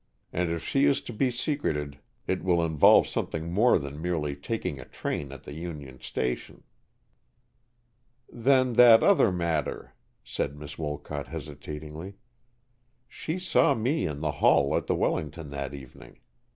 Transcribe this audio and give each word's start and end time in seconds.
And 0.33 0.49
if 0.49 0.63
she 0.67 0.85
is 0.85 0.99
to 1.01 1.13
be 1.13 1.29
secreted, 1.29 1.99
it 2.25 2.43
will 2.43 2.65
involve 2.65 3.05
something 3.07 3.53
more 3.53 3.77
than 3.77 4.01
merely 4.01 4.35
taking 4.35 4.79
a 4.79 4.85
train 4.85 5.31
at 5.31 5.43
the 5.43 5.53
Union 5.53 5.99
Station." 6.01 6.63
"Then 8.27 8.73
that 8.73 9.03
other 9.03 9.31
matter," 9.31 9.93
said 10.23 10.57
Miss 10.57 10.79
Wolcott, 10.79 11.27
hesitatingly. 11.27 12.15
"She 13.07 13.37
saw 13.37 13.75
me 13.75 14.07
in 14.07 14.21
the 14.21 14.31
hall 14.41 14.75
at 14.75 14.87
the 14.87 14.95
Wellington 14.95 15.51
that 15.51 15.71
evening. 15.71 16.17